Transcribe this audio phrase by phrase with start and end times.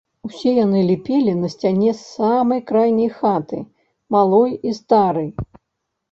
[0.27, 3.59] Усе яны ліпелі на сцяне самай крайняй хаты,
[4.17, 5.29] малой і старой.